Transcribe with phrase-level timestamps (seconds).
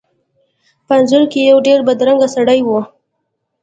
[0.85, 2.69] په انځور کې یو ډیر بدرنګه سړی و.